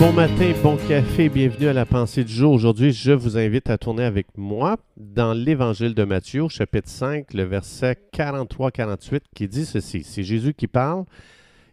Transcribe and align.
bon 0.00 0.14
matin, 0.14 0.54
bon 0.62 0.78
café, 0.88 1.28
bienvenue 1.28 1.66
à 1.66 1.74
la 1.74 1.84
pensée 1.84 2.24
du 2.24 2.32
jour. 2.32 2.54
Aujourd'hui, 2.54 2.90
je 2.90 3.12
vous 3.12 3.36
invite 3.36 3.68
à 3.68 3.76
tourner 3.76 4.04
avec 4.04 4.28
moi 4.34 4.78
dans 4.96 5.34
l'Évangile 5.34 5.94
de 5.94 6.04
Matthieu, 6.04 6.48
chapitre 6.48 6.88
5, 6.88 7.34
le 7.34 7.42
verset 7.42 7.98
43-48, 8.14 9.20
qui 9.34 9.46
dit 9.46 9.66
ceci. 9.66 10.02
C'est 10.02 10.22
Jésus 10.22 10.54
qui 10.54 10.68
parle. 10.68 11.04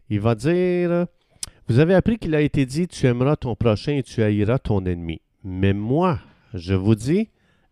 Il 0.09 0.19
va 0.19 0.35
dire, 0.35 1.05
vous 1.69 1.79
avez 1.79 1.93
appris 1.93 2.17
qu'il 2.17 2.35
a 2.35 2.41
été 2.41 2.65
dit, 2.65 2.89
tu 2.89 3.07
aimeras 3.07 3.37
ton 3.37 3.55
prochain 3.55 3.93
et 3.93 4.03
tu 4.03 4.21
haïras 4.21 4.59
ton 4.59 4.85
ennemi. 4.85 5.21
Mais 5.45 5.71
moi, 5.71 6.19
je 6.53 6.73
vous 6.73 6.95
dis, 6.95 7.29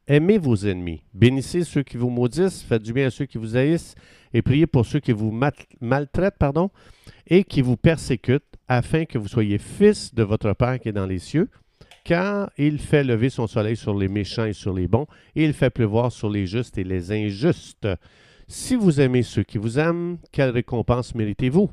aimez 0.07 0.37
vos 0.37 0.55
ennemis, 0.55 1.01
bénissez 1.13 1.65
ceux 1.65 1.83
qui 1.83 1.97
vous 1.97 2.09
maudissent, 2.09 2.63
faites 2.63 2.83
du 2.83 2.93
bien 2.93 3.07
à 3.07 3.11
ceux 3.11 3.25
qui 3.25 3.37
vous 3.37 3.57
haïssent 3.57 3.95
et 4.33 4.41
priez 4.41 4.67
pour 4.67 4.85
ceux 4.85 5.01
qui 5.01 5.11
vous 5.11 5.37
maltraitent, 5.81 6.37
pardon, 6.39 6.69
et 7.27 7.43
qui 7.43 7.61
vous 7.61 7.75
persécutent 7.75 8.54
afin 8.67 9.05
que 9.05 9.17
vous 9.17 9.27
soyez 9.27 9.57
fils 9.57 10.13
de 10.13 10.23
votre 10.23 10.53
Père 10.53 10.79
qui 10.79 10.89
est 10.89 10.93
dans 10.93 11.05
les 11.05 11.19
cieux, 11.19 11.49
car 12.03 12.51
il 12.57 12.79
fait 12.79 13.03
lever 13.03 13.29
son 13.29 13.47
soleil 13.47 13.75
sur 13.75 13.97
les 13.97 14.07
méchants 14.07 14.45
et 14.45 14.53
sur 14.53 14.73
les 14.73 14.87
bons, 14.87 15.07
et 15.35 15.43
il 15.45 15.53
fait 15.53 15.69
pleuvoir 15.69 16.11
sur 16.11 16.29
les 16.29 16.45
justes 16.45 16.77
et 16.77 16.83
les 16.83 17.11
injustes. 17.11 17.87
Si 18.47 18.75
vous 18.75 19.01
aimez 19.01 19.23
ceux 19.23 19.43
qui 19.43 19.57
vous 19.57 19.79
aiment, 19.79 20.17
quelle 20.31 20.51
récompense 20.51 21.15
méritez-vous? 21.15 21.69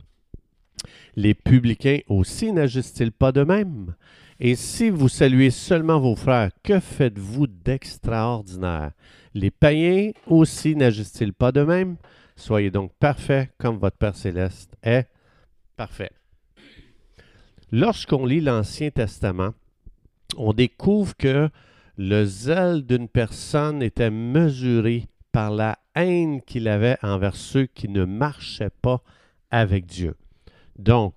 Les 1.17 1.35
publicains 1.35 1.99
aussi 2.09 2.53
n'agissent-ils 2.53 3.13
pas 3.13 3.31
de 3.31 3.45
même? 3.45 3.95
Et 4.41 4.57
si 4.57 4.89
vous 4.89 5.09
saluez 5.09 5.51
seulement 5.51 6.01
vos 6.01 6.17
frères, 6.17 6.51
que 6.63 6.81
faites-vous 6.81 7.47
d'extraordinaire? 7.47 8.93
Les 9.35 9.51
païens 9.51 10.13
aussi 10.27 10.75
n'agissent-ils 10.75 11.35
pas 11.35 11.53
de 11.53 11.63
même? 11.63 11.97
Soyez 12.37 12.71
donc 12.71 12.93
parfaits 12.99 13.51
comme 13.59 13.77
votre 13.77 13.99
Père 13.99 14.17
céleste 14.17 14.75
est 14.83 15.07
parfait. 15.77 16.11
Lorsqu'on 17.75 18.27
lit 18.27 18.43
l'Ancien 18.43 18.91
Testament, 18.91 19.55
on 20.37 20.53
découvre 20.53 21.17
que 21.17 21.49
le 21.97 22.25
zèle 22.27 22.85
d'une 22.85 23.09
personne 23.09 23.83
était 23.83 24.11
mesuré 24.11 25.07
par 25.33 25.51
la 25.51 25.79
haine 25.95 26.43
qu'il 26.43 26.69
avait 26.69 26.99
envers 27.03 27.35
ceux 27.35 27.65
qui 27.65 27.89
ne 27.89 28.05
marchaient 28.05 28.71
pas 28.83 29.03
avec 29.51 29.87
Dieu. 29.87 30.17
Donc, 30.79 31.15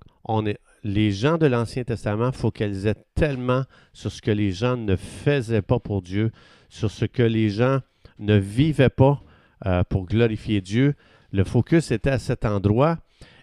les 0.85 1.11
gens 1.11 1.37
de 1.37 1.45
l'Ancien 1.45 1.83
Testament 1.83 2.31
focalisaient 2.31 3.03
tellement 3.15 3.63
sur 3.91 4.11
ce 4.11 4.21
que 4.21 4.31
les 4.31 4.51
gens 4.51 4.77
ne 4.77 4.95
faisaient 4.95 5.61
pas 5.61 5.79
pour 5.79 6.01
Dieu, 6.01 6.31
sur 6.69 6.89
ce 6.89 7.03
que 7.03 7.23
les 7.23 7.49
gens 7.49 7.79
ne 8.17 8.37
vivaient 8.37 8.89
pas 8.89 9.21
euh, 9.65 9.83
pour 9.83 10.05
glorifier 10.05 10.61
Dieu. 10.61 10.95
Le 11.33 11.43
focus 11.43 11.91
était 11.91 12.11
à 12.11 12.19
cet 12.19 12.45
endroit 12.45 12.99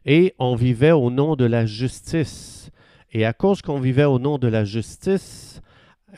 et 0.07 0.35
on 0.39 0.55
vivait 0.55 0.93
au 0.93 1.11
nom 1.11 1.37
de 1.37 1.45
la 1.45 1.67
justice. 1.67 2.71
Et 3.13 3.25
à 3.25 3.33
cause 3.33 3.63
qu'on 3.63 3.79
vivait 3.79 4.05
au 4.05 4.19
nom 4.19 4.39
de 4.39 4.49
la 4.49 4.65
justice, 4.65 5.61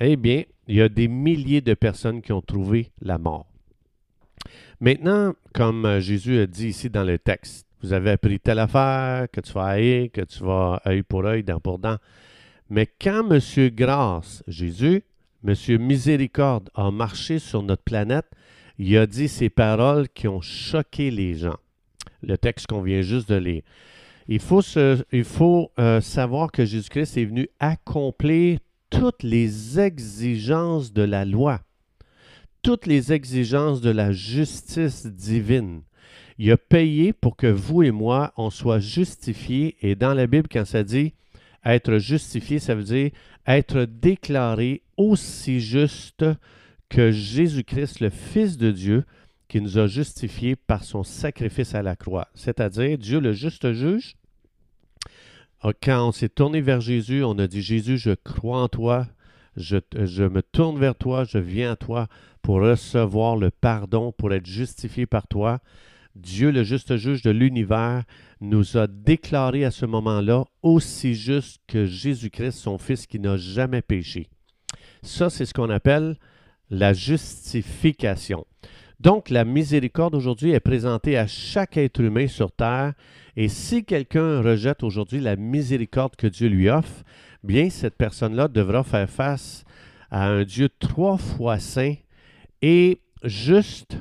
eh 0.01 0.17
bien, 0.17 0.45
il 0.69 0.77
y 0.77 0.81
a 0.81 0.89
des 0.89 1.09
milliers 1.09 1.61
de 1.61 1.75
personnes 1.75 2.23
qui 2.23 2.33
ont 2.33 2.41
trouvé 2.41 2.93
la 3.01 3.19
mort. 3.19 3.47
Maintenant, 4.81 5.35
comme 5.53 5.99
Jésus 5.99 6.39
a 6.39 6.47
dit 6.47 6.69
ici 6.69 6.91
dans 6.91 7.05
le 7.05 7.19
texte, 7.19 7.67
vous 7.83 7.93
avez 7.93 8.13
appris 8.13 8.41
telle 8.41 8.61
affaire, 8.61 9.27
que 9.31 9.41
tu 9.41 9.53
vas 9.53 9.67
haïr, 9.67 10.09
que 10.13 10.23
tu 10.23 10.43
vas 10.43 10.81
œil 10.87 11.03
pour 11.03 11.25
œil, 11.27 11.43
dent 11.43 11.61
pour 11.61 11.79
dent. 11.79 11.99
Mais 12.71 12.87
quand 12.87 13.31
M. 13.31 13.41
Grâce, 13.71 14.43
Jésus, 14.47 15.03
M. 15.47 15.55
Miséricorde 15.81 16.71
a 16.75 16.91
marché 16.91 17.39
sur 17.39 17.63
notre 17.63 17.83
planète, 17.83 18.27
il 18.79 18.97
a 18.97 19.07
dit 19.07 19.29
ces 19.29 19.51
paroles 19.51 20.09
qui 20.09 20.29
ont 20.29 20.41
choqué 20.41 21.11
les 21.11 21.35
gens. 21.35 21.59
Le 22.23 22.39
texte 22.39 22.67
qu'on 22.67 22.81
vient 22.81 23.03
juste 23.03 23.29
de 23.29 23.37
lire. 23.37 23.63
Il 24.27 24.41
faut, 24.41 24.63
euh, 25.79 26.01
savoir 26.01 26.51
que 26.51 26.65
Jésus-Christ 26.65 27.17
est 27.19 27.25
venu 27.25 27.49
accomplir 27.61 28.59
toutes 28.91 29.23
les 29.23 29.79
exigences 29.81 30.93
de 30.93 31.03
la 31.03 31.25
loi, 31.25 31.61
toutes 32.63 32.87
les 32.87 33.13
exigences 33.13 33.81
de 33.81 33.91
la 33.91 34.13
justice 34.13 35.07
divine. 35.07 35.83
Il 36.39 36.51
a 36.51 36.57
payé 36.57 37.13
pour 37.13 37.37
que 37.37 37.47
vous 37.47 37.83
et 37.83 37.91
moi, 37.91 38.33
on 38.37 38.51
soit 38.51 38.79
justifiés. 38.81 39.77
Et 39.83 39.95
dans 39.95 40.15
la 40.15 40.27
Bible, 40.27 40.49
quand 40.51 40.65
ça 40.65 40.83
dit 40.83 41.13
être 41.65 41.99
justifié, 41.99 42.59
ça 42.59 42.75
veut 42.75 42.83
dire 42.83 43.11
être 43.47 43.85
déclaré 43.85 44.83
aussi 44.97 45.61
juste 45.61 46.25
que 46.89 47.11
Jésus-Christ, 47.11 48.01
le 48.01 48.11
Fils 48.11 48.57
de 48.57 48.71
Dieu, 48.71 49.05
qui 49.49 49.61
nous 49.61 49.79
a 49.79 49.87
justifiés 49.87 50.57
par 50.57 50.85
son 50.85 51.03
sacrifice 51.03 51.75
à 51.75 51.83
la 51.83 51.97
croix. 51.97 52.29
C'est-à-dire, 52.35 52.99
Dieu, 52.99 53.21
le 53.21 53.33
juste 53.33 53.73
juge, 53.73 54.17
quand 55.83 56.09
on 56.09 56.13
s'est 56.13 56.29
tourné 56.29 56.61
vers 56.61 56.81
Jésus, 56.81 57.25
on 57.25 57.39
a 57.39 57.47
dit, 57.47 57.63
Jésus, 57.63 57.99
je 57.99 58.13
crois 58.13 58.63
en 58.63 58.69
toi, 58.69 59.07
je, 59.57 59.77
je, 59.95 60.25
me 60.25 60.43
tourne 60.43 60.79
vers 60.79 60.95
toi, 60.95 61.25
je 61.25 61.39
viens 61.39 61.73
à 61.73 61.77
toi 61.77 62.09
pour 62.43 62.57
recevoir 62.57 63.37
le 63.37 63.51
pardon, 63.51 64.13
pour 64.13 64.33
être 64.33 64.47
justifié 64.47 65.07
par 65.07 65.27
toi. 65.27 65.61
Dieu, 66.17 66.51
le 66.51 66.63
juste 66.63 66.97
juge 66.97 67.23
de 67.23 67.31
l'univers, 67.31 68.05
nous 68.41 68.77
a 68.77 68.87
déclaré 68.87 69.65
à 69.65 69.71
ce 69.71 69.87
moment-là 69.87 70.45
aussi 70.63 71.15
juste 71.15 71.61
que 71.67 71.87
Jésus-Christ, 71.87 72.53
son 72.53 72.79
Fils 72.79 73.07
qui 73.07 73.19
n'a 73.19 73.37
jamais 73.37 73.83
péché. 73.83 74.29
Ça, 75.03 75.31
c'est 75.31 75.47
ce 75.47 75.55
qu'on 75.55 75.71
appelle 75.71 76.17
la 76.71 76.93
justification. 76.93 78.47
Donc, 79.01 79.31
la 79.31 79.45
miséricorde 79.45 80.15
aujourd'hui 80.15 80.53
est 80.53 80.61
présentée 80.61 81.19
à 81.19 81.27
chaque 81.27 81.77
être 81.77 82.01
humain 82.01 82.29
sur 82.29 82.53
terre. 82.53 82.95
Et 83.37 83.49
si 83.49 83.85
quelqu'un 83.85 84.41
rejette 84.41 84.83
aujourd'hui 84.83 85.21
la 85.21 85.37
miséricorde 85.37 86.17
que 86.17 86.27
Dieu 86.27 86.49
lui 86.49 86.69
offre, 86.69 87.03
bien, 87.43 87.71
cette 87.71 87.97
personne-là 87.97 88.49
devra 88.49 88.85
faire 88.85 89.11
face 89.11 89.65
à 90.11 90.29
un 90.29 90.45
Dieu 90.45 90.69
trois 90.79 91.19
fois 91.19 91.59
saint 91.59 91.95
et 92.63 93.01
juste. 93.25 93.99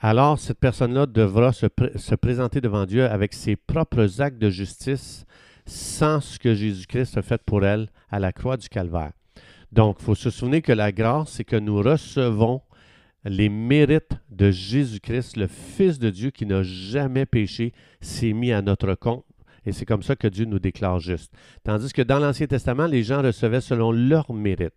Alors, 0.00 0.38
cette 0.38 0.58
personne-là 0.58 1.06
devra 1.06 1.52
se, 1.52 1.66
se, 1.96 2.14
présenter 2.14 2.60
devant 2.60 2.86
Dieu 2.86 3.04
avec 3.04 3.34
ses 3.34 3.54
propres 3.54 4.20
actes 4.20 4.38
de 4.38 4.50
justice 4.50 5.26
sans 5.66 6.20
ce 6.20 6.38
que 6.38 6.54
Jésus-Christ 6.54 7.16
a 7.18 7.22
fait 7.22 7.40
pour 7.44 7.64
elle 7.64 7.88
à 8.10 8.18
la 8.18 8.32
croix 8.32 8.56
du 8.56 8.68
Calvaire. 8.68 9.12
Donc, 9.70 9.98
il 10.00 10.04
faut 10.04 10.14
se 10.14 10.30
souvenir 10.30 10.62
que 10.62 10.72
la 10.72 10.90
grâce, 10.90 11.32
c'est 11.32 11.44
que 11.44 11.56
nous 11.56 11.80
recevons 11.80 12.62
les 13.24 13.48
mérites 13.48 14.16
de 14.30 14.50
Jésus-Christ, 14.50 15.36
le 15.36 15.46
Fils 15.46 15.98
de 15.98 16.10
Dieu 16.10 16.30
qui 16.30 16.46
n'a 16.46 16.62
jamais 16.62 17.26
péché, 17.26 17.72
s'est 18.00 18.32
mis 18.32 18.52
à 18.52 18.62
notre 18.62 18.94
compte. 18.94 19.24
Et 19.64 19.72
c'est 19.72 19.84
comme 19.84 20.02
ça 20.02 20.16
que 20.16 20.26
Dieu 20.26 20.44
nous 20.44 20.58
déclare 20.58 20.98
juste. 20.98 21.32
Tandis 21.62 21.92
que 21.92 22.02
dans 22.02 22.18
l'Ancien 22.18 22.46
Testament, 22.46 22.86
les 22.86 23.02
gens 23.02 23.22
recevaient 23.22 23.60
selon 23.60 23.92
leur 23.92 24.32
mérite. 24.32 24.74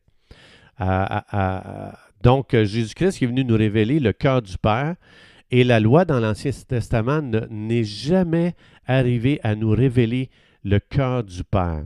donc, 2.22 2.56
Jésus-Christ 2.56 3.22
est 3.22 3.26
venu 3.26 3.44
nous 3.44 3.58
révéler 3.58 4.00
le 4.00 4.14
cœur 4.14 4.42
du 4.42 4.58
Père. 4.58 4.96
Et 5.52 5.64
la 5.64 5.80
loi 5.80 6.06
dans 6.06 6.20
l'Ancien 6.20 6.52
Testament 6.68 7.22
n'est 7.50 7.84
jamais 7.84 8.56
arrivée 8.86 9.40
à 9.44 9.56
nous 9.56 9.70
révéler 9.70 10.30
le 10.64 10.80
cœur 10.80 11.24
du 11.24 11.44
Père. 11.44 11.86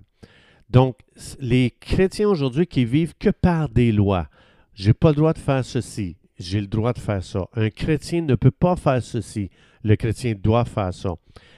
Donc, 0.69 0.97
les 1.39 1.71
chrétiens 1.71 2.29
aujourd'hui 2.29 2.67
qui 2.67 2.85
vivent 2.85 3.15
que 3.17 3.29
par 3.29 3.69
des 3.69 3.91
lois, 3.91 4.27
j'ai 4.73 4.93
pas 4.93 5.09
le 5.09 5.15
droit 5.15 5.33
de 5.33 5.39
faire 5.39 5.65
ceci, 5.65 6.15
j'ai 6.39 6.61
le 6.61 6.67
droit 6.67 6.94
de 6.94 7.00
faire 7.00 7.23
ça. 7.23 7.47
Un 7.53 7.69
chrétien 7.69 8.22
ne 8.22 8.35
peut 8.35 8.51
pas 8.51 8.75
faire 8.75 9.03
ceci. 9.03 9.50
Le 9.83 9.95
chrétien 9.95 10.33
doit 10.41 10.66
faire 10.66 10.94
ça. 10.94 11.13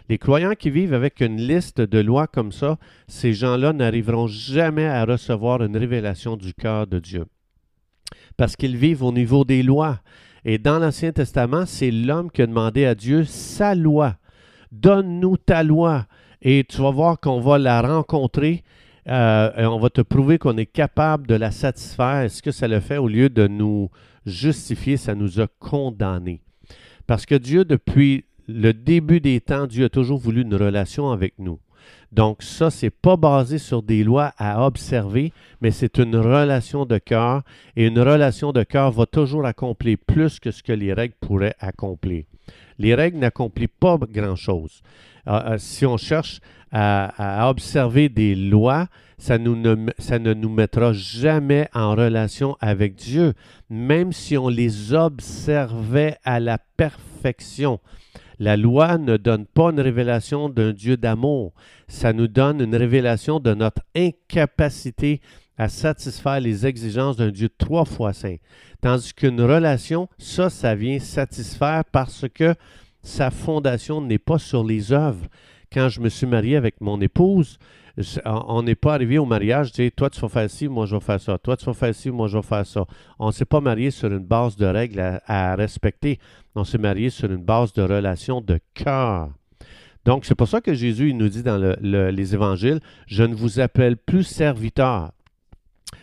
Les 0.10 0.18
croyants 0.18 0.56
qui 0.56 0.70
vivent 0.70 0.94
avec 0.94 1.22
une 1.22 1.38
liste 1.38 1.80
de 1.80 2.00
lois 2.00 2.28
comme 2.28 2.52
ça, 2.52 2.78
ces 3.08 3.34
gens-là 3.34 3.74
n'arriveront 3.74 4.28
jamais 4.28 4.88
à 4.88 5.06
recevoir 5.06 5.64
une 5.64 5.78
révélation 5.78 6.36
du 6.36 6.54
cœur 6.54 6.88
de 6.88 7.00
Dieu. 7.00 7.26
Parce 8.38 8.56
qu'ils 8.56 8.76
vivent 8.76 9.04
au 9.04 9.12
niveau 9.12 9.46
des 9.46 9.64
lois. 9.64 10.00
Et 10.44 10.58
dans 10.58 10.80
l'Ancien 10.80 11.12
Testament, 11.12 11.66
c'est 11.66 11.92
l'homme 11.92 12.32
qui 12.32 12.42
a 12.42 12.48
demandé 12.48 12.86
à 12.86 12.96
Dieu 12.96 13.24
sa 13.24 13.76
loi. 13.76 14.18
Donne-nous 14.72 15.38
ta 15.38 15.64
loi. 15.64 16.08
Et 16.42 16.66
tu 16.68 16.82
vas 16.82 16.92
voir 16.92 17.20
qu'on 17.20 17.40
va 17.40 17.60
la 17.60 17.82
rencontrer. 17.82 18.64
Euh, 19.08 19.52
on 19.58 19.80
va 19.80 19.90
te 19.90 20.02
prouver 20.02 20.38
qu'on 20.38 20.58
est 20.58 20.66
capable 20.66 21.28
de 21.28 21.36
la 21.36 21.52
satisfaire. 21.52 22.22
Est-ce 22.22 22.44
que 22.44 22.52
ça 22.52 22.68
le 22.68 22.80
fait 22.80 22.98
au 22.98 23.08
lieu 23.08 23.30
de 23.30 23.48
nous 23.48 23.90
justifié, 24.26 24.98
ça 24.98 25.16
nous 25.16 25.40
a 25.40 25.48
condamnés. 25.60 26.42
Parce 27.08 27.26
que 27.26 27.36
Dieu, 27.36 27.66
depuis 27.66 28.26
le 28.48 28.74
début 28.74 29.20
des 29.20 29.42
temps, 29.42 29.68
Dieu 29.68 29.86
a 29.86 29.90
toujours 29.90 30.20
voulu 30.20 30.42
une 30.42 30.56
relation 30.56 31.12
avec 31.12 31.40
nous. 31.40 31.60
Donc 32.12 32.44
ça, 32.44 32.70
c'est 32.70 32.90
pas 32.90 33.16
basé 33.16 33.58
sur 33.58 33.82
des 33.84 34.04
lois 34.04 34.34
à 34.38 34.66
observer, 34.66 35.32
mais 35.62 35.72
c'est 35.72 35.98
une 35.98 36.16
relation 36.18 36.86
de 36.86 36.98
cœur. 36.98 37.44
Et 37.76 37.88
une 37.88 38.00
relation 38.00 38.52
de 38.52 38.64
cœur 38.64 38.92
va 38.92 39.06
toujours 39.06 39.46
accomplir 39.46 39.98
plus 40.06 40.40
que 40.40 40.52
ce 40.52 40.62
que 40.62 40.74
les 40.74 40.94
règles 40.94 41.16
pourraient 41.22 41.56
accomplir. 41.60 42.26
Les 42.78 42.96
règles 42.96 43.20
n'accomplissent 43.20 43.70
pas 43.80 43.98
grand-chose. 43.98 44.82
Euh, 45.28 45.54
euh, 45.54 45.58
si 45.58 45.86
on 45.86 45.98
cherche 45.98 46.42
à, 46.72 47.50
observer 47.50 48.10
des 48.10 48.34
lois, 48.34 48.88
ça 49.18 49.38
ne 49.38 50.34
nous 50.34 50.50
mettra 50.50 50.94
jamais 50.94 51.70
en 51.74 51.96
relation 51.96 52.58
avec 52.60 52.96
Dieu, 52.96 53.34
même 53.70 54.14
si 54.14 54.38
on 54.38 54.48
les 54.48 54.94
observait 54.94 56.18
à 56.24 56.40
la 56.40 56.58
perfection. 56.58 57.80
La 58.42 58.58
loi 58.58 58.98
ne 58.98 59.18
donne 59.18 59.46
pas 59.46 59.70
une 59.70 59.80
révélation 59.80 60.50
d'un 60.50 60.74
Dieu 60.74 60.98
d'amour. 60.98 61.54
Ça 61.88 62.12
nous 62.12 62.28
donne 62.28 62.60
une 62.60 62.76
révélation 62.76 63.40
de 63.40 63.54
notre 63.54 63.84
incapacité 63.96 65.22
à 65.60 65.70
satisfaire 65.70 66.40
les 66.40 66.66
exigences 66.66 67.18
d'un 67.18 67.30
Dieu 67.30 67.50
trois 67.56 67.86
fois 67.86 68.14
saint. 68.14 68.38
Tandis 68.82 69.14
qu'une 69.14 69.42
relation, 69.42 70.10
ça, 70.18 70.50
ça 70.50 70.74
vient 70.74 70.98
satisfaire 70.98 71.84
parce 71.92 72.26
que 72.34 72.56
sa 73.04 73.30
fondation 73.30 74.02
n'est 74.02 74.18
pas 74.18 74.40
sur 74.40 74.64
les 74.64 74.92
œuvres. 74.92 75.28
Quand 75.72 75.90
je 75.90 76.02
me 76.02 76.10
suis 76.10 76.26
marié 76.26 76.56
avec 76.56 76.82
mon 76.82 77.00
épouse, 77.00 77.60
on 78.26 78.64
n'est 78.64 78.76
pas 78.76 78.94
arrivé 78.94 79.18
au 79.18 79.26
mariage, 79.26 79.72
dis, 79.72 79.92
toi 79.92 80.10
tu 80.10 80.20
vas 80.22 80.30
faire 80.30 80.50
ci, 80.50 80.68
moi 80.68 80.86
je 80.86 80.96
vais 80.96 81.02
faire 81.02 81.20
ça. 81.20 81.38
Toi 81.38 81.58
tu 81.58 81.66
vas 81.66 81.74
faire 81.74 81.94
ci, 81.94 82.10
moi 82.10 82.28
je 82.28 82.38
vais 82.38 82.44
faire 82.44 82.66
ça. 82.66 82.86
On 83.20 83.28
ne 83.28 83.32
s'est 83.32 83.46
pas 83.46 83.62
marié 83.62 83.92
sur 83.92 84.12
une 84.12 84.26
base 84.26 84.56
de 84.56 84.66
règles 84.66 85.20
à, 85.26 85.56
respecter. 85.56 86.20
On 86.56 86.64
s'est 86.64 86.78
marié 86.78 87.10
sur 87.10 87.32
une 87.32 87.44
base 87.44 87.74
de 87.74 87.82
relation 87.82 88.42
de 88.42 88.60
cœur. 88.74 89.30
Donc, 90.04 90.26
c'est 90.26 90.34
pour 90.34 90.48
ça 90.48 90.62
que 90.62 90.74
Jésus 90.74 91.10
il 91.10 91.18
nous 91.18 91.30
dit 91.30 91.44
dans 91.44 91.76
les 91.82 92.34
évangiles, 92.34 92.80
je 93.06 93.24
ne 93.24 93.36
vous 93.36 93.60
appelle 93.60 93.98
plus 93.98 94.24
serviteur. 94.24 95.12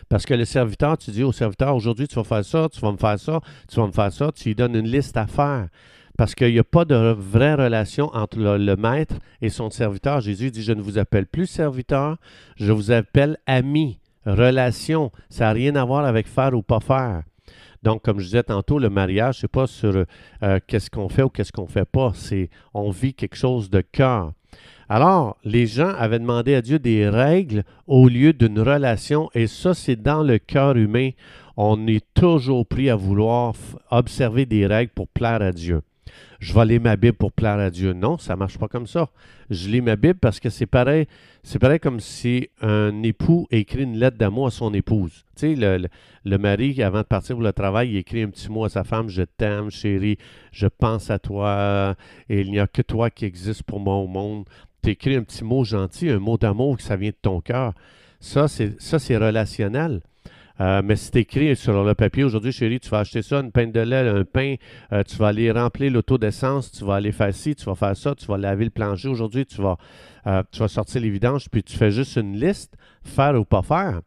Parce 0.07 0.25
que 0.25 0.33
le 0.33 0.45
serviteur, 0.45 0.97
tu 0.97 1.11
dis 1.11 1.23
au 1.23 1.31
serviteur, 1.31 1.75
aujourd'hui 1.75 2.07
tu 2.07 2.15
vas 2.15 2.23
faire 2.23 2.45
ça, 2.45 2.67
tu 2.71 2.79
vas 2.79 2.91
me 2.91 2.97
faire 2.97 3.19
ça, 3.19 3.41
tu 3.67 3.75
vas 3.75 3.87
me 3.87 3.91
faire 3.91 4.11
ça, 4.11 4.31
tu 4.31 4.49
lui 4.49 4.55
donnes 4.55 4.75
une 4.75 4.87
liste 4.87 5.17
à 5.17 5.27
faire 5.27 5.67
parce 6.19 6.35
qu'il 6.35 6.51
n'y 6.51 6.59
a 6.59 6.65
pas 6.65 6.83
de 6.83 7.15
vraie 7.17 7.53
relation 7.53 8.13
entre 8.13 8.39
le, 8.39 8.75
maître 8.75 9.15
et 9.41 9.47
son 9.47 9.69
serviteur. 9.69 10.19
Jésus 10.19 10.51
dit, 10.51 10.63
je 10.63 10.73
ne 10.73 10.81
vous 10.81 10.97
appelle 10.97 11.25
plus 11.25 11.45
serviteur, 11.45 12.17
je 12.57 12.73
vous 12.73 12.91
appelle 12.91 13.37
ami. 13.45 13.99
Relation, 14.25 15.13
ça 15.29 15.45
n'a 15.45 15.53
rien 15.53 15.77
à 15.77 15.85
voir 15.85 16.03
avec 16.03 16.27
faire 16.27 16.53
ou 16.53 16.61
pas 16.61 16.81
faire. 16.81 17.21
Donc, 17.83 18.01
comme 18.01 18.19
je 18.19 18.25
disais 18.25 18.43
tantôt, 18.43 18.79
le 18.79 18.89
mariage, 18.89 19.37
ce 19.37 19.45
n'est 19.45 19.47
pas 19.47 19.65
sur 19.65 19.95
euh, 20.43 20.59
qu'est-ce 20.67 20.89
qu'on 20.89 21.07
fait 21.07 21.23
ou 21.23 21.29
qu'est-ce 21.29 21.53
qu'on 21.53 21.63
ne 21.63 21.69
fait 21.69 21.87
pas, 21.89 22.11
c'est 22.13 22.49
on 22.73 22.89
vit 22.89 23.13
quelque 23.13 23.37
chose 23.37 23.69
de 23.69 23.79
cœur. 23.79 24.33
Alors, 24.89 25.37
les 25.45 25.67
gens 25.67 25.93
avaient 25.97 26.19
demandé 26.19 26.53
à 26.53 26.61
Dieu 26.61 26.79
des 26.79 27.07
règles 27.07 27.63
au 27.87 28.09
lieu 28.09 28.33
d'une 28.33 28.59
relation, 28.59 29.29
et 29.33 29.47
ça, 29.47 29.73
c'est 29.73 29.95
dans 29.95 30.23
le 30.23 30.37
cœur 30.37 30.75
humain. 30.75 31.11
On 31.55 31.87
est 31.87 32.05
toujours 32.13 32.65
pris 32.65 32.89
à 32.89 32.97
vouloir 32.97 33.53
observer 33.89 34.45
des 34.45 34.67
règles 34.67 34.91
pour 34.91 35.07
plaire 35.07 35.41
à 35.41 35.53
Dieu 35.53 35.81
je 36.39 36.53
vais 36.53 36.65
lire 36.65 36.81
ma 36.81 36.95
Bible 36.95 37.17
pour 37.17 37.31
plaire 37.31 37.59
à 37.59 37.69
Dieu. 37.69 37.93
Non, 37.93 38.17
ça 38.17 38.33
ne 38.33 38.39
marche 38.39 38.57
pas 38.57 38.67
comme 38.67 38.87
ça. 38.87 39.09
Je 39.49 39.69
lis 39.69 39.81
ma 39.81 39.95
Bible 39.95 40.19
parce 40.19 40.39
que 40.39 40.49
c'est 40.49 40.65
pareil, 40.65 41.07
c'est 41.43 41.59
pareil 41.59 41.79
comme 41.79 41.99
si 41.99 42.49
un 42.61 43.03
époux 43.03 43.47
écrit 43.51 43.83
une 43.83 43.97
lettre 43.97 44.17
d'amour 44.17 44.47
à 44.47 44.51
son 44.51 44.73
épouse. 44.73 45.25
Tu 45.35 45.55
sais, 45.55 45.55
le, 45.55 45.87
le, 46.25 46.37
mari, 46.37 46.81
avant 46.83 46.99
de 46.99 47.03
partir 47.03 47.35
pour 47.35 47.43
le 47.43 47.53
travail, 47.53 47.89
il 47.89 47.97
écrit 47.97 48.21
un 48.21 48.29
petit 48.29 48.49
mot 48.49 48.63
à 48.65 48.69
sa 48.69 48.83
femme, 48.83 49.09
je 49.09 49.23
t'aime, 49.23 49.69
chérie, 49.69 50.17
je 50.51 50.67
pense 50.67 51.09
à 51.09 51.19
toi, 51.19 51.95
et 52.29 52.41
il 52.41 52.51
n'y 52.51 52.59
a 52.59 52.67
que 52.67 52.81
toi 52.81 53.09
qui 53.09 53.25
existe 53.25 53.63
pour 53.63 53.79
moi 53.79 53.95
au 53.95 54.07
monde. 54.07 54.45
Tu 54.83 54.91
écris 54.91 55.15
un 55.15 55.23
petit 55.23 55.43
mot 55.43 55.63
gentil, 55.63 56.09
un 56.09 56.19
mot 56.19 56.37
d'amour 56.37 56.77
que 56.77 56.83
ça 56.83 56.95
vient 56.95 57.09
de 57.09 57.15
ton 57.21 57.41
cœur. 57.41 57.73
Ça, 58.19 58.47
c'est 58.47 59.17
relationnel. 59.17 60.01
Euh, 60.61 60.81
mais 60.83 60.95
c'est 60.95 61.15
écrit 61.15 61.55
sur 61.55 61.83
le 61.83 61.95
papier 61.95 62.23
aujourd'hui, 62.23 62.51
chérie, 62.51 62.79
tu 62.79 62.89
vas 62.89 62.99
acheter 62.99 63.21
ça, 63.21 63.39
une 63.39 63.51
pinte 63.51 63.71
de 63.71 63.79
lait, 63.79 64.07
un 64.09 64.25
pain, 64.25 64.55
euh, 64.91 65.03
tu 65.03 65.15
vas 65.15 65.27
aller 65.27 65.51
remplir 65.51 65.91
l'auto 65.91 66.17
d'essence, 66.17 66.71
tu 66.71 66.83
vas 66.83 66.95
aller 66.95 67.11
faire 67.11 67.33
ci, 67.33 67.55
tu 67.55 67.65
vas 67.65 67.75
faire 67.75 67.95
ça, 67.95 68.13
tu 68.15 68.25
vas 68.25 68.37
laver 68.37 68.65
le 68.65 68.71
plancher 68.71 69.07
aujourd'hui, 69.07 69.45
tu 69.45 69.61
vas, 69.61 69.77
euh, 70.27 70.43
tu 70.51 70.59
vas 70.59 70.67
sortir 70.67 71.01
les 71.01 71.09
vidanges, 71.09 71.49
puis 71.49 71.63
tu 71.63 71.77
fais 71.77 71.91
juste 71.91 72.17
une 72.17 72.35
liste, 72.35 72.75
faire 73.03 73.39
ou 73.39 73.45
pas 73.45 73.61
faire. 73.61 74.01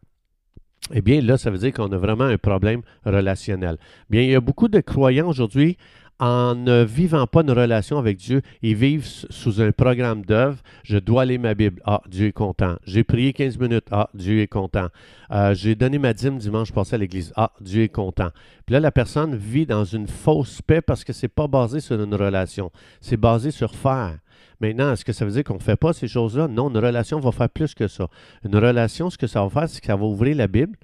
Eh 0.92 1.00
bien, 1.00 1.20
là, 1.22 1.38
ça 1.38 1.50
veut 1.50 1.58
dire 1.58 1.72
qu'on 1.72 1.90
a 1.92 1.96
vraiment 1.96 2.24
un 2.24 2.38
problème 2.38 2.82
relationnel. 3.04 3.78
Bien, 4.10 4.22
il 4.22 4.30
y 4.30 4.34
a 4.34 4.40
beaucoup 4.40 4.68
de 4.68 4.80
croyants 4.80 5.28
aujourd'hui 5.28 5.78
en 6.22 6.54
ne 6.54 6.84
vivant 6.84 7.26
pas 7.26 7.40
une 7.40 7.50
relation 7.50 7.98
avec 7.98 8.16
Dieu, 8.16 8.42
ils 8.62 8.76
vivent 8.76 9.04
sous 9.04 9.60
un 9.60 9.72
programme 9.72 10.24
d'œuvre. 10.24 10.58
Je 10.84 10.96
dois 10.96 11.24
lire 11.24 11.40
ma 11.40 11.54
Bible. 11.54 11.82
Ah, 11.84 12.00
Dieu 12.08 12.28
est 12.28 12.32
content. 12.32 12.76
J'ai 12.86 13.02
prié 13.02 13.32
15 13.32 13.58
minutes. 13.58 13.88
Ah, 13.90 14.08
Dieu 14.14 14.40
est 14.40 14.46
content. 14.46 14.86
Euh, 15.32 15.52
j'ai 15.52 15.74
donné 15.74 15.98
ma 15.98 16.12
dîme 16.12 16.38
dimanche 16.38 16.70
passé 16.70 16.94
à 16.94 16.98
l'église. 16.98 17.32
Ah, 17.34 17.50
Dieu 17.60 17.82
est 17.82 17.88
content. 17.88 18.28
Puis 18.64 18.74
là, 18.74 18.78
la 18.78 18.92
personne 18.92 19.34
vit 19.34 19.66
dans 19.66 19.84
une 19.84 20.06
fausse 20.06 20.62
paix 20.62 20.80
parce 20.80 21.02
que 21.02 21.12
ce 21.12 21.26
n'est 21.26 21.28
pas 21.28 21.48
basé 21.48 21.80
sur 21.80 22.00
une 22.00 22.14
relation. 22.14 22.70
C'est 23.00 23.16
basé 23.16 23.50
sur 23.50 23.74
faire. 23.74 24.16
Maintenant, 24.60 24.92
est-ce 24.92 25.04
que 25.04 25.12
ça 25.12 25.24
veut 25.24 25.32
dire 25.32 25.42
qu'on 25.42 25.54
ne 25.54 25.58
fait 25.58 25.74
pas 25.74 25.92
ces 25.92 26.06
choses-là? 26.06 26.46
Non, 26.46 26.70
une 26.70 26.78
relation 26.78 27.18
va 27.18 27.32
faire 27.32 27.50
plus 27.50 27.74
que 27.74 27.88
ça. 27.88 28.06
Une 28.44 28.54
relation, 28.54 29.10
ce 29.10 29.18
que 29.18 29.26
ça 29.26 29.42
va 29.42 29.50
faire, 29.50 29.68
c'est 29.68 29.80
que 29.80 29.88
ça 29.88 29.96
va 29.96 30.04
ouvrir 30.04 30.36
la 30.36 30.46
Bible 30.46 30.76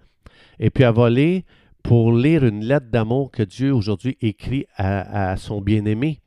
et 0.58 0.70
puis 0.70 0.82
elle 0.82 0.94
va 0.94 1.08
lire 1.08 1.42
pour 1.82 2.12
lire 2.12 2.44
une 2.44 2.64
lettre 2.64 2.86
d'amour 2.90 3.30
que 3.30 3.42
Dieu 3.42 3.72
aujourd'hui 3.72 4.16
écrit 4.20 4.66
à, 4.76 5.36
son 5.36 5.60
bien-aimé. 5.60 6.20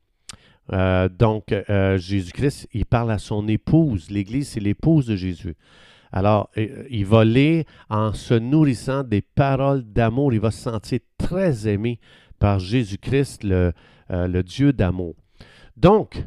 Euh, 0.74 1.10
donc, 1.10 1.52
euh, 1.52 1.98
Jésus-Christ, 1.98 2.68
il 2.74 2.86
parle 2.86 3.12
à 3.12 3.18
son 3.18 3.48
épouse. 3.48 4.10
L'Église, 4.10 4.50
c'est 4.50 4.60
l'épouse 4.60 5.06
de 5.06 5.16
Jésus. 5.16 5.56
Alors, 6.12 6.50
euh, 6.58 6.86
il 6.90 7.06
va 7.06 7.26
lire 7.26 7.66
en 7.90 8.14
se 8.14 8.34
nourrissant 8.34 9.04
des 9.04 9.22
paroles 9.22 9.84
d'amour. 9.84 10.34
Il 10.34 10.40
va 10.40 10.52
se 10.52 10.62
sentir 10.62 11.00
très 11.18 11.68
aimé 11.68 12.00
par 12.40 12.60
Jésus-Christ, 12.60 13.44
le, 13.44 13.74
le, 14.10 14.42
Dieu 14.42 14.74
d'amour. 14.74 15.16
Donc, 15.78 16.26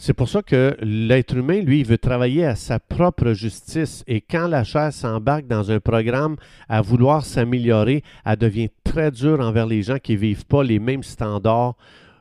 c'est 0.00 0.14
pour 0.14 0.28
ça 0.28 0.42
que 0.42 0.76
l'être 0.80 1.36
humain, 1.36 1.60
lui, 1.60 1.82
veut 1.82 1.98
travailler 1.98 2.44
à 2.44 2.54
sa 2.54 2.78
propre 2.78 3.32
justice. 3.32 4.04
Et 4.06 4.20
quand 4.20 4.46
la 4.46 4.62
chair 4.62 4.92
s'embarque 4.92 5.48
dans 5.48 5.72
un 5.72 5.80
programme 5.80 6.36
à 6.68 6.80
vouloir 6.82 7.24
s'améliorer, 7.24 8.04
elle 8.24 8.36
devient 8.36 8.70
très 8.84 9.10
dure 9.10 9.40
envers 9.40 9.66
les 9.66 9.82
gens 9.82 9.98
qui 9.98 10.12
ne 10.12 10.18
vivent 10.18 10.46
pas 10.46 10.62
les 10.62 10.78
mêmes 10.78 11.02
standards 11.02 11.74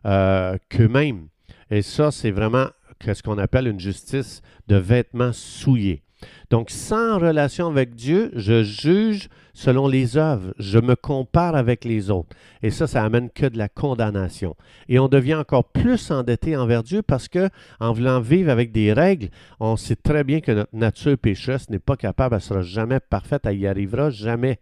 euh, 0.06 0.58
qu'eux-mêmes. 0.70 1.28
Et 1.70 1.84
ça, 1.84 2.10
c'est 2.10 2.32
vraiment 2.32 2.66
ce 3.00 3.22
qu'on 3.22 3.38
appelle 3.38 3.68
une 3.68 3.80
justice 3.80 4.42
de 4.68 4.78
vêtements 4.78 5.34
souillés. 5.34 6.02
Donc, 6.50 6.70
sans 6.70 7.20
relation 7.20 7.68
avec 7.68 7.96
Dieu, 7.96 8.32
je 8.34 8.64
juge 8.64 9.30
selon 9.54 9.88
les 9.88 10.18
œuvres. 10.18 10.54
Je 10.60 10.80
me 10.80 10.96
compare 10.96 11.56
avec 11.56 11.84
les 11.84 12.10
autres. 12.10 12.36
Et 12.62 12.70
ça, 12.70 12.88
ça 12.88 13.04
amène 13.04 13.30
que 13.30 13.46
de 13.46 13.58
la 13.58 13.70
condamnation. 13.70 14.56
Et 14.88 15.00
on 15.00 15.08
devient 15.08 15.36
encore 15.36 15.66
plus 15.66 16.12
endetté 16.12 16.56
envers 16.56 16.84
Dieu 16.84 17.02
parce 17.02 17.28
que, 17.28 17.50
en 17.80 17.92
voulant 17.92 18.20
vivre 18.20 18.52
avec 18.52 18.72
des 18.72 18.94
règles, 18.94 19.30
on 19.60 19.76
sait 19.76 19.96
très 19.96 20.24
bien 20.24 20.42
que 20.42 20.52
notre 20.52 20.76
nature 20.76 21.18
pécheresse 21.18 21.70
n'est 21.70 21.80
pas 21.80 21.98
capable, 21.98 22.36
elle 22.36 22.40
ne 22.40 22.44
sera 22.44 22.62
jamais 22.62 23.00
parfaite, 23.00 23.46
elle 23.46 23.58
y 23.58 23.68
arrivera 23.68 24.10
jamais. 24.10 24.60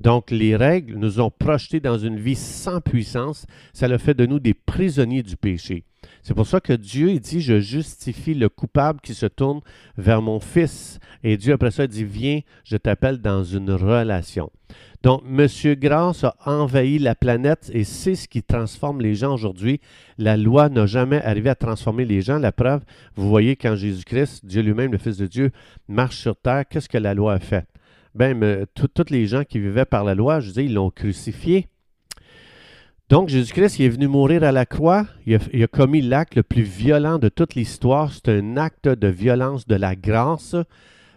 Donc, 0.00 0.30
les 0.30 0.56
règles 0.56 0.96
nous 0.96 1.20
ont 1.20 1.30
projetés 1.30 1.80
dans 1.80 1.98
une 1.98 2.18
vie 2.18 2.34
sans 2.34 2.80
puissance. 2.80 3.46
Ça 3.72 3.88
le 3.88 3.98
fait 3.98 4.14
de 4.14 4.26
nous 4.26 4.40
des 4.40 4.54
prisonniers 4.54 5.22
du 5.22 5.36
péché. 5.36 5.84
C'est 6.22 6.34
pour 6.34 6.46
ça 6.46 6.60
que 6.60 6.72
Dieu 6.72 7.18
dit, 7.18 7.40
je 7.40 7.60
justifie 7.60 8.34
le 8.34 8.48
coupable 8.48 9.00
qui 9.00 9.14
se 9.14 9.26
tourne 9.26 9.60
vers 9.96 10.22
mon 10.22 10.40
fils. 10.40 10.98
Et 11.22 11.36
Dieu, 11.36 11.54
après 11.54 11.70
ça, 11.70 11.86
dit, 11.86 12.04
viens, 12.04 12.40
je 12.64 12.76
t'appelle 12.76 13.18
dans 13.18 13.44
une 13.44 13.70
relation. 13.70 14.50
Donc, 15.02 15.22
M. 15.28 15.46
Grâce 15.74 16.24
a 16.24 16.34
envahi 16.46 16.98
la 16.98 17.14
planète 17.14 17.70
et 17.74 17.84
c'est 17.84 18.14
ce 18.14 18.26
qui 18.26 18.42
transforme 18.42 19.02
les 19.02 19.14
gens 19.14 19.34
aujourd'hui. 19.34 19.80
La 20.16 20.38
loi 20.38 20.70
n'a 20.70 20.86
jamais 20.86 21.22
arrivé 21.22 21.50
à 21.50 21.54
transformer 21.54 22.06
les 22.06 22.22
gens. 22.22 22.38
La 22.38 22.52
preuve, 22.52 22.80
vous 23.14 23.28
voyez 23.28 23.54
quand 23.54 23.76
Jésus-Christ, 23.76 24.46
Dieu 24.46 24.62
lui-même, 24.62 24.92
le 24.92 24.98
Fils 24.98 25.18
de 25.18 25.26
Dieu, 25.26 25.50
marche 25.88 26.16
sur 26.16 26.36
terre, 26.36 26.64
qu'est-ce 26.68 26.88
que 26.88 26.96
la 26.96 27.12
loi 27.12 27.34
a 27.34 27.38
fait? 27.38 27.66
Bien, 28.14 28.38
tous 28.74 29.10
les 29.10 29.26
gens 29.26 29.42
qui 29.44 29.58
vivaient 29.58 29.84
par 29.84 30.04
la 30.04 30.14
loi, 30.14 30.40
je 30.40 30.52
dis, 30.52 30.64
ils 30.64 30.74
l'ont 30.74 30.90
crucifié. 30.90 31.66
Donc, 33.10 33.28
Jésus-Christ, 33.28 33.78
il 33.78 33.86
est 33.86 33.90
venu 33.90 34.06
mourir 34.06 34.44
à 34.44 34.52
la 34.52 34.66
croix. 34.66 35.06
Il 35.26 35.34
a, 35.62 35.66
commis 35.66 36.00
l'acte 36.00 36.36
le 36.36 36.42
plus 36.42 36.62
violent 36.62 37.18
de 37.18 37.28
toute 37.28 37.54
l'histoire. 37.54 38.12
C'est 38.12 38.28
un 38.30 38.56
acte 38.56 38.88
de 38.88 39.08
violence 39.08 39.66
de 39.66 39.74
la 39.74 39.94
grâce 39.94 40.56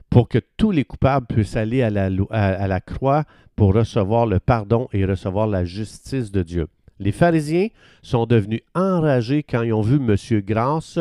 pour 0.10 0.28
que 0.28 0.40
tous 0.58 0.72
les 0.72 0.86
coupables 0.86 1.28
puissent 1.28 1.56
aller 1.56 1.84
à 1.84 1.90
la, 1.90 2.82
croix 2.82 3.24
pour 3.56 3.74
recevoir 3.74 4.26
le 4.26 4.40
pardon 4.40 4.88
et 4.92 5.06
recevoir 5.06 5.48
la 5.48 5.66
justice 5.66 6.32
de 6.32 6.44
Dieu. 6.44 6.68
Les 7.00 7.12
pharisiens 7.12 7.68
sont 8.02 8.26
devenus 8.26 8.62
enragés 8.74 9.44
quand 9.44 9.62
ils 9.62 9.74
ont 9.74 9.82
vu 9.82 9.98
M. 9.98 10.16
Grâce 10.42 11.00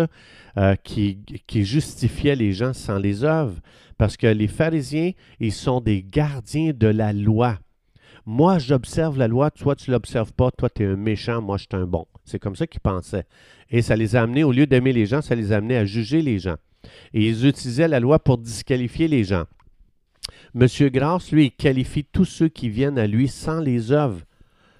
euh, 0.58 0.74
qui, 0.84 1.18
justifiait 1.64 2.36
les 2.36 2.52
gens 2.52 2.74
sans 2.74 2.98
les 2.98 3.24
œuvres, 3.24 3.56
parce 3.98 4.16
que 4.16 4.26
les 4.26 4.48
pharisiens, 4.48 5.12
ils 5.40 5.52
sont 5.52 5.80
des 5.80 6.02
gardiens 6.02 6.72
de 6.74 6.86
la 6.86 7.12
loi. 7.12 7.58
Moi, 8.24 8.58
j'observe 8.58 9.18
la 9.18 9.28
loi, 9.28 9.50
toi, 9.50 9.76
tu 9.76 9.90
ne 9.90 9.94
l'observes 9.94 10.32
pas, 10.32 10.50
toi, 10.50 10.68
tu 10.68 10.82
es 10.82 10.86
un 10.86 10.96
méchant, 10.96 11.40
moi, 11.40 11.56
je 11.56 11.66
suis 11.70 11.80
un 11.80 11.86
bon. 11.86 12.06
C'est 12.24 12.40
comme 12.40 12.56
ça 12.56 12.66
qu'ils 12.66 12.80
pensaient. 12.80 13.24
Et 13.70 13.82
ça 13.82 13.94
les 13.96 14.16
a 14.16 14.22
amenés, 14.22 14.42
au 14.42 14.52
lieu 14.52 14.66
d'aimer 14.66 14.92
les 14.92 15.06
gens, 15.06 15.22
ça 15.22 15.34
les 15.34 15.52
a 15.52 15.58
amenés 15.58 15.76
à 15.76 15.84
juger 15.84 16.22
les 16.22 16.38
gens. 16.38 16.56
Et 17.14 17.26
ils 17.26 17.46
utilisaient 17.46 17.88
la 17.88 18.00
loi 18.00 18.18
pour 18.18 18.38
disqualifier 18.38 19.06
les 19.08 19.24
gens. 19.24 19.44
Monsieur 20.54 20.88
Grasse, 20.88 21.30
lui, 21.30 21.46
il 21.46 21.50
qualifie 21.52 22.04
tous 22.04 22.24
ceux 22.24 22.48
qui 22.48 22.68
viennent 22.68 22.98
à 22.98 23.06
lui 23.06 23.28
sans 23.28 23.60
les 23.60 23.92
œuvres. 23.92 24.22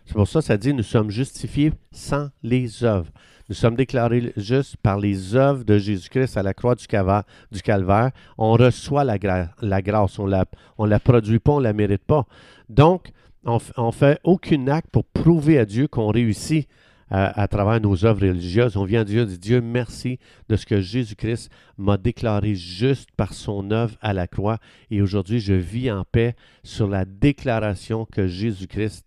C'est 0.06 0.14
pour 0.14 0.28
ça 0.28 0.40
que 0.40 0.46
ça 0.46 0.56
dit 0.56 0.73
nous 0.73 0.82
sommes 0.82 1.11
justifiés 1.11 1.73
sans 1.92 2.30
les 2.42 2.85
œuvres. 2.85 3.11
Nous 3.48 3.54
sommes 3.54 3.76
déclarés 3.76 4.32
justes 4.36 4.76
par 4.78 4.98
les 4.98 5.36
œuvres 5.36 5.64
de 5.64 5.78
Jésus-Christ 5.78 6.36
à 6.36 6.42
la 6.42 6.52
croix 6.52 6.74
du, 6.74 6.86
calvaire. 6.86 8.10
On 8.38 8.52
reçoit 8.52 9.04
la, 9.04 9.18
grâce. 9.18 10.18
On 10.18 10.26
la, 10.26 10.44
ne 10.78 10.86
la 10.86 11.00
produit 11.00 11.38
pas, 11.38 11.52
on 11.52 11.58
ne 11.58 11.64
la 11.64 11.72
mérite 11.72 12.04
pas. 12.04 12.26
Donc, 12.68 13.12
on 13.44 13.60
ne 13.86 13.92
fait 13.92 14.18
aucun 14.24 14.66
acte 14.66 14.90
pour 14.90 15.04
prouver 15.04 15.58
à 15.58 15.64
Dieu 15.64 15.86
qu'on 15.86 16.10
réussit 16.10 16.68
à, 17.10 17.46
travers 17.46 17.80
nos 17.80 18.04
œuvres 18.04 18.26
religieuses. 18.26 18.76
On 18.76 18.84
vient 18.84 19.02
à 19.02 19.04
Dieu 19.04 19.22
et 19.22 19.26
dit 19.26 19.38
Dieu, 19.38 19.60
merci 19.60 20.18
de 20.48 20.56
ce 20.56 20.66
que 20.66 20.80
Jésus-Christ 20.80 21.50
m'a 21.78 21.96
déclaré 21.96 22.54
juste 22.54 23.10
par 23.16 23.32
son 23.32 23.70
œuvre 23.70 23.96
à 24.00 24.12
la 24.12 24.26
croix. 24.26 24.58
Et 24.90 25.00
aujourd'hui, 25.00 25.38
je 25.38 25.54
vis 25.54 25.90
en 25.90 26.04
paix 26.04 26.34
sur 26.64 26.88
la 26.88 27.04
déclaration 27.04 28.06
que 28.06 28.26
Jésus-Christ 28.26 29.04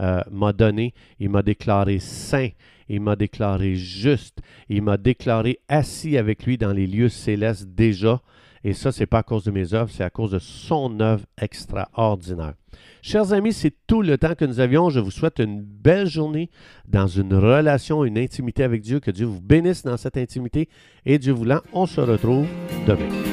euh, 0.00 0.22
m'a 0.30 0.52
donnée. 0.52 0.94
Il 1.18 1.28
m'a 1.28 1.42
déclaré 1.42 1.98
saint. 1.98 2.48
Il 2.92 3.00
m'a 3.00 3.16
déclaré 3.16 3.74
juste. 3.74 4.40
Il 4.68 4.82
m'a 4.82 4.98
déclaré 4.98 5.60
assis 5.66 6.18
avec 6.18 6.44
lui 6.44 6.58
dans 6.58 6.72
les 6.72 6.86
lieux 6.86 7.08
célestes 7.08 7.68
déjà. 7.68 8.20
Et 8.64 8.74
ça, 8.74 8.92
ce 8.92 9.00
n'est 9.00 9.06
pas 9.06 9.20
à 9.20 9.22
cause 9.22 9.44
de 9.44 9.50
mes 9.50 9.72
œuvres, 9.72 9.90
c'est 9.90 10.04
à 10.04 10.10
cause 10.10 10.32
de 10.32 10.38
son 10.38 11.00
œuvre 11.00 11.24
extraordinaire. 11.40 12.52
Chers 13.00 13.32
amis, 13.32 13.54
c'est 13.54 13.74
tout 13.86 14.02
le 14.02 14.18
temps 14.18 14.34
que 14.34 14.44
nous 14.44 14.60
avions. 14.60 14.90
Je 14.90 15.00
vous 15.00 15.10
souhaite 15.10 15.40
une 15.40 15.62
belle 15.62 16.06
journée 16.06 16.50
dans 16.86 17.06
une 17.06 17.34
relation, 17.34 18.04
une 18.04 18.18
intimité 18.18 18.62
avec 18.62 18.82
Dieu. 18.82 19.00
Que 19.00 19.10
Dieu 19.10 19.24
vous 19.24 19.40
bénisse 19.40 19.82
dans 19.82 19.96
cette 19.96 20.18
intimité. 20.18 20.68
Et 21.06 21.18
Dieu 21.18 21.32
voulant, 21.32 21.62
on 21.72 21.86
se 21.86 22.00
retrouve 22.00 22.46
demain. 22.86 23.31